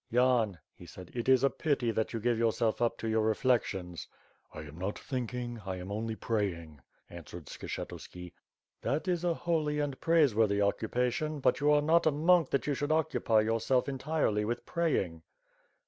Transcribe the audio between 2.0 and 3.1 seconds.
you give yourself up to